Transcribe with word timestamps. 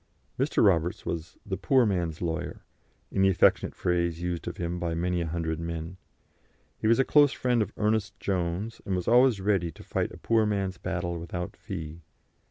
Mr. 0.39 0.65
Roberts 0.65 1.05
was 1.05 1.37
"the 1.45 1.57
poor 1.57 1.85
man's 1.85 2.23
lawyer," 2.23 2.63
in 3.11 3.21
the 3.21 3.29
affectionate 3.29 3.75
phrase 3.75 4.19
used 4.19 4.47
of 4.47 4.57
him 4.57 4.79
by 4.79 4.95
many 4.95 5.21
a 5.21 5.27
hundred 5.27 5.59
men. 5.59 5.97
He 6.79 6.87
was 6.87 6.97
a 6.97 7.05
close 7.05 7.31
friend 7.33 7.61
of 7.61 7.71
Ernest 7.77 8.19
Jones, 8.19 8.81
and 8.83 8.95
was 8.95 9.07
always 9.07 9.39
ready 9.39 9.69
to 9.69 9.83
fight 9.83 10.11
a 10.11 10.17
poor 10.17 10.43
man's 10.47 10.79
battle 10.79 11.19
without 11.19 11.55
fee. 11.55 12.01